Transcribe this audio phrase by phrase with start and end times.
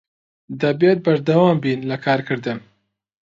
[0.61, 2.59] دەبێت بەردەوام بین لە کارکردن.